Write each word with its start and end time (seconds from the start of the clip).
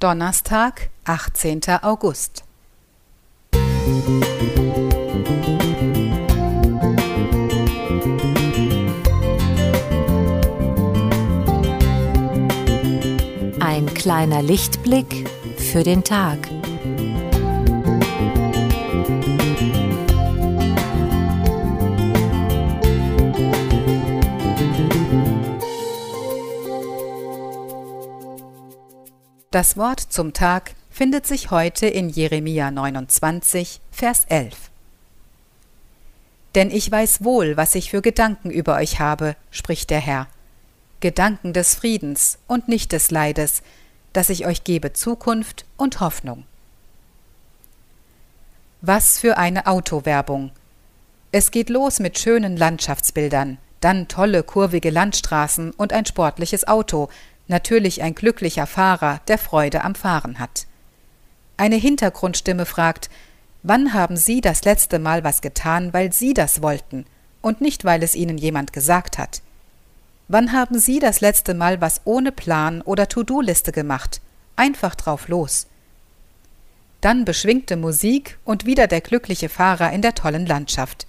Donnerstag, 0.00 0.90
18. 1.06 1.60
August. 1.82 2.44
Ein 13.58 13.92
kleiner 13.94 14.40
Lichtblick 14.42 15.28
für 15.56 15.82
den 15.82 16.04
Tag. 16.04 16.48
Das 29.50 29.78
Wort 29.78 30.00
zum 30.00 30.34
Tag 30.34 30.74
findet 30.90 31.26
sich 31.26 31.50
heute 31.50 31.86
in 31.86 32.10
Jeremia 32.10 32.70
29, 32.70 33.80
Vers 33.90 34.26
11. 34.28 34.54
Denn 36.54 36.70
ich 36.70 36.90
weiß 36.90 37.24
wohl, 37.24 37.56
was 37.56 37.74
ich 37.74 37.88
für 37.88 38.02
Gedanken 38.02 38.50
über 38.50 38.76
euch 38.76 39.00
habe, 39.00 39.36
spricht 39.50 39.88
der 39.88 40.00
Herr. 40.00 40.26
Gedanken 41.00 41.54
des 41.54 41.74
Friedens 41.74 42.36
und 42.46 42.68
nicht 42.68 42.92
des 42.92 43.10
Leides, 43.10 43.62
dass 44.12 44.28
ich 44.28 44.44
euch 44.44 44.64
gebe 44.64 44.92
Zukunft 44.92 45.64
und 45.78 46.00
Hoffnung. 46.00 46.44
Was 48.82 49.18
für 49.18 49.38
eine 49.38 49.66
Autowerbung. 49.66 50.50
Es 51.32 51.50
geht 51.50 51.70
los 51.70 52.00
mit 52.00 52.18
schönen 52.18 52.58
Landschaftsbildern, 52.58 53.56
dann 53.80 54.08
tolle 54.08 54.42
kurvige 54.42 54.90
Landstraßen 54.90 55.70
und 55.70 55.94
ein 55.94 56.04
sportliches 56.04 56.68
Auto, 56.68 57.08
natürlich 57.48 58.02
ein 58.02 58.14
glücklicher 58.14 58.66
Fahrer, 58.66 59.20
der 59.28 59.38
Freude 59.38 59.84
am 59.84 59.94
Fahren 59.94 60.38
hat. 60.38 60.66
Eine 61.56 61.76
Hintergrundstimme 61.76 62.66
fragt, 62.66 63.10
wann 63.62 63.92
haben 63.92 64.16
Sie 64.16 64.40
das 64.40 64.64
letzte 64.64 64.98
Mal 64.98 65.24
was 65.24 65.40
getan, 65.40 65.92
weil 65.92 66.12
Sie 66.12 66.34
das 66.34 66.62
wollten 66.62 67.04
und 67.42 67.60
nicht 67.60 67.84
weil 67.84 68.02
es 68.02 68.14
Ihnen 68.14 68.38
jemand 68.38 68.72
gesagt 68.72 69.18
hat? 69.18 69.42
Wann 70.28 70.52
haben 70.52 70.78
Sie 70.78 71.00
das 71.00 71.20
letzte 71.20 71.54
Mal 71.54 71.80
was 71.80 72.02
ohne 72.04 72.32
Plan 72.32 72.82
oder 72.82 73.08
To-Do-Liste 73.08 73.72
gemacht? 73.72 74.20
Einfach 74.56 74.94
drauf 74.94 75.28
los. 75.28 75.66
Dann 77.00 77.24
beschwingte 77.24 77.76
Musik 77.76 78.38
und 78.44 78.66
wieder 78.66 78.86
der 78.86 79.00
glückliche 79.00 79.48
Fahrer 79.48 79.92
in 79.92 80.02
der 80.02 80.14
tollen 80.14 80.46
Landschaft. 80.46 81.06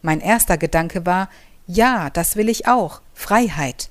Mein 0.00 0.20
erster 0.20 0.58
Gedanke 0.58 1.06
war, 1.06 1.28
ja, 1.66 2.10
das 2.10 2.34
will 2.34 2.48
ich 2.48 2.66
auch, 2.66 3.00
Freiheit. 3.14 3.90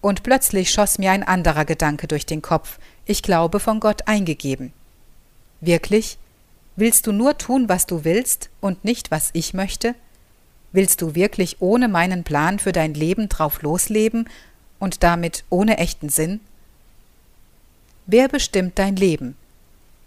Und 0.00 0.22
plötzlich 0.22 0.70
schoss 0.70 0.98
mir 0.98 1.10
ein 1.10 1.22
anderer 1.22 1.64
Gedanke 1.64 2.06
durch 2.06 2.26
den 2.26 2.42
Kopf, 2.42 2.78
ich 3.06 3.22
glaube 3.22 3.60
von 3.60 3.80
Gott 3.80 4.06
eingegeben. 4.06 4.72
Wirklich? 5.60 6.18
Willst 6.76 7.06
du 7.06 7.12
nur 7.12 7.38
tun, 7.38 7.68
was 7.68 7.86
du 7.86 8.04
willst 8.04 8.50
und 8.60 8.84
nicht, 8.84 9.10
was 9.10 9.30
ich 9.32 9.54
möchte? 9.54 9.94
Willst 10.72 11.00
du 11.00 11.14
wirklich 11.14 11.56
ohne 11.60 11.88
meinen 11.88 12.22
Plan 12.22 12.58
für 12.58 12.72
dein 12.72 12.92
Leben 12.92 13.30
drauf 13.30 13.62
losleben 13.62 14.28
und 14.78 15.02
damit 15.02 15.44
ohne 15.48 15.78
echten 15.78 16.10
Sinn? 16.10 16.40
Wer 18.04 18.28
bestimmt 18.28 18.78
dein 18.78 18.94
Leben? 18.94 19.36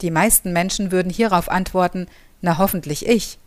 Die 0.01 0.11
meisten 0.11 0.53
Menschen 0.53 0.91
würden 0.91 1.11
hierauf 1.11 1.49
antworten, 1.49 2.07
na 2.41 2.57
hoffentlich 2.57 3.07
ich. 3.07 3.37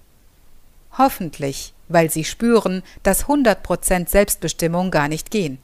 Hoffentlich, 0.98 1.72
weil 1.88 2.10
sie 2.10 2.24
spüren, 2.24 2.82
dass 3.02 3.26
100% 3.26 4.08
Selbstbestimmung 4.08 4.90
gar 4.90 5.08
nicht 5.08 5.30
gehen. 5.30 5.58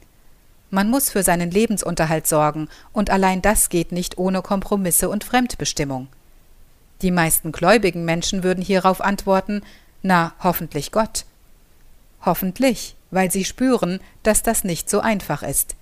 Man 0.71 0.89
muss 0.89 1.09
für 1.09 1.23
seinen 1.23 1.51
Lebensunterhalt 1.51 2.27
sorgen, 2.27 2.69
und 2.93 3.09
allein 3.09 3.41
das 3.41 3.69
geht 3.69 3.91
nicht 3.91 4.17
ohne 4.17 4.41
Kompromisse 4.41 5.09
und 5.09 5.23
Fremdbestimmung. 5.23 6.07
Die 7.01 7.11
meisten 7.11 7.51
gläubigen 7.51 8.05
Menschen 8.05 8.43
würden 8.43 8.63
hierauf 8.63 9.01
antworten, 9.01 9.61
na, 10.01 10.33
hoffentlich 10.39 10.91
Gott. 10.91 11.25
Hoffentlich, 12.21 12.95
weil 13.11 13.31
sie 13.31 13.45
spüren, 13.45 13.99
dass 14.23 14.43
das 14.43 14.63
nicht 14.63 14.89
so 14.89 14.99
einfach 14.99 15.43
ist. 15.43 15.75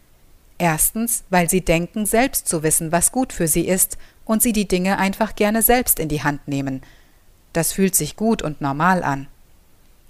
Erstens, 0.57 1.23
weil 1.29 1.50
sie 1.50 1.61
denken, 1.61 2.06
selbst 2.06 2.47
zu 2.47 2.63
wissen, 2.63 2.91
was 2.91 3.11
gut 3.11 3.34
für 3.34 3.47
sie 3.47 3.67
ist, 3.67 3.97
und 4.25 4.41
sie 4.41 4.53
die 4.53 4.67
Dinge 4.67 4.97
einfach 4.97 5.35
gerne 5.35 5.61
selbst 5.61 6.00
in 6.00 6.09
die 6.09 6.23
Hand 6.23 6.47
nehmen. 6.47 6.81
Das 7.53 7.72
fühlt 7.72 7.95
sich 7.95 8.16
gut 8.16 8.41
und 8.41 8.61
normal 8.61 9.03
an. 9.03 9.28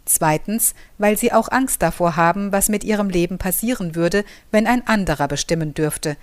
Zweitens, 0.08 0.74
weil 0.98 1.18
sie 1.18 1.34
auch 1.34 1.52
Angst 1.52 1.82
davor 1.82 2.16
haben, 2.16 2.54
was 2.54 2.70
mit 2.70 2.86
ihrem 2.86 3.10
Leben 3.10 3.38
passieren 3.38 3.94
würde, 3.94 4.24
wenn 4.52 4.66
ein 4.66 4.88
anderer 4.88 5.28
bestimmen 5.28 5.74
dürfte. 5.74 6.16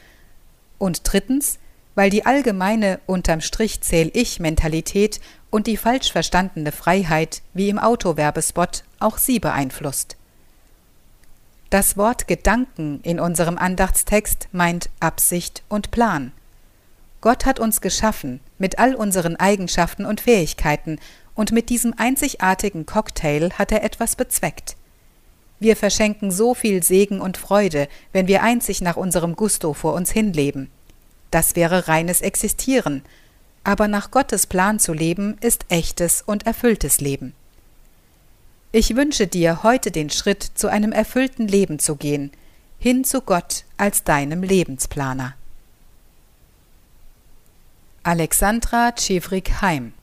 Und 0.79 1.03
drittens, 1.05 1.59
weil 1.95 2.09
die 2.09 2.25
allgemeine 2.25 2.99
unterm 3.07 3.43
Strich 3.43 3.83
zähl 3.83 4.11
ich 4.15 4.41
Mentalität 4.41 5.21
und 5.51 5.67
die 5.67 5.77
falsch 5.77 6.13
verstandene 6.13 6.73
Freiheit, 6.73 7.43
wie 7.53 7.69
im 7.69 7.79
Autowerbespot, 7.79 8.85
auch 9.01 9.19
sie 9.19 9.39
beeinflusst. 9.39 10.17
Das 11.69 11.99
Wort 11.99 12.27
Gedanken 12.27 13.01
in 13.03 13.21
unserem 13.21 13.59
Andachtstext 13.59 14.49
meint 14.53 14.89
Absicht 14.99 15.63
und 15.69 15.91
Plan. 15.91 16.33
Gott 17.21 17.45
hat 17.45 17.61
uns 17.61 17.81
geschaffen, 17.81 18.41
mit 18.59 18.79
all 18.79 18.95
unseren 18.95 19.37
Eigenschaften 19.37 20.07
und 20.07 20.21
Fähigkeiten, 20.21 20.99
und 21.35 21.53
mit 21.53 21.69
diesem 21.69 21.95
einzigartigen 21.97 22.87
Cocktail 22.87 23.51
hat 23.59 23.73
er 23.73 23.83
etwas 23.83 24.17
bezweckt. 24.17 24.77
Wir 25.61 25.77
verschenken 25.77 26.31
so 26.31 26.55
viel 26.55 26.83
Segen 26.83 27.21
und 27.21 27.37
Freude, 27.37 27.89
wenn 28.13 28.27
wir 28.27 28.43
einzig 28.43 28.81
nach 28.81 28.97
unserem 28.97 29.37
Gusto 29.37 29.73
vor 29.73 29.95
uns 29.95 30.11
hinleben. 30.11 30.71
Das 31.31 31.57
wäre 31.57 31.89
reines 31.89 32.21
Existieren, 32.21 33.03
aber 33.65 33.89
nach 33.89 34.11
Gottes 34.11 34.47
Plan 34.47 34.79
zu 34.79 34.93
leben 34.93 35.37
ist 35.41 35.65
echtes 35.69 36.23
und 36.23 36.47
erfülltes 36.47 37.01
Leben. 37.01 37.35
Ich 38.73 38.97
wünsche 38.97 39.27
dir 39.27 39.63
heute 39.63 39.91
den 39.91 40.11
Schritt 40.11 40.43
zu 40.43 40.69
einem 40.69 40.93
erfüllten 40.93 41.49
Leben 41.49 41.79
zu 41.79 41.97
gehen, 41.97 42.31
hin 42.79 43.05
zu 43.05 43.21
Gott 43.21 43.65
als 43.77 44.05
deinem 44.05 44.43
Lebensplaner. 44.43 45.35
Alexandra 48.03 48.93
Tschewrik 48.93 49.63
Heim 49.63 49.95